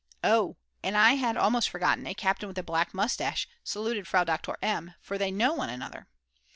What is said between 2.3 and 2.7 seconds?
with a